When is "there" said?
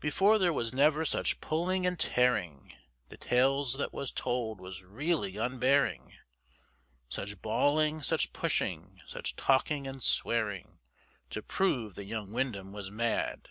0.38-0.54